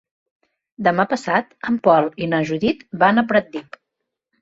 [0.87, 3.83] Demà passat en Pol i na Judit van a Pratdip.